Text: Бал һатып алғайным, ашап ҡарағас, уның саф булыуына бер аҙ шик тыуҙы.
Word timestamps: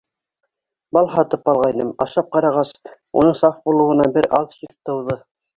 Бал 0.97 1.09
һатып 1.15 1.51
алғайным, 1.53 1.91
ашап 2.07 2.33
ҡарағас, 2.37 2.73
уның 3.21 3.39
саф 3.43 3.63
булыуына 3.71 4.11
бер 4.17 4.33
аҙ 4.43 4.57
шик 4.61 4.77
тыуҙы. 4.91 5.23